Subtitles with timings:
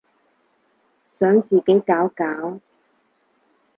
[1.11, 2.59] 想自己搞搞